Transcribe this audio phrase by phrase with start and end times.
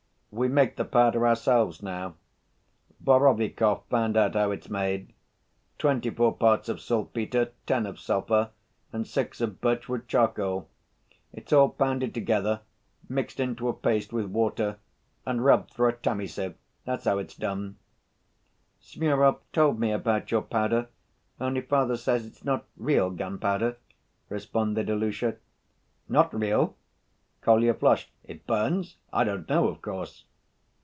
[0.33, 2.15] We make the powder ourselves now.
[3.03, 8.51] Borovikov found out how it's made—twenty‐four parts of saltpeter, ten of sulphur
[8.93, 10.69] and six of birchwood charcoal.
[11.33, 12.61] It's all pounded together,
[13.09, 14.79] mixed into a paste with water
[15.25, 17.75] and rubbed through a tammy sieve—that's how it's done."
[18.79, 20.87] "Smurov told me about your powder,
[21.41, 23.79] only father says it's not real gunpowder,"
[24.29, 25.35] responded Ilusha.
[26.07, 26.77] "Not real?"
[27.41, 28.11] Kolya flushed.
[28.23, 28.97] "It burns.
[29.11, 30.25] I don't know, of course."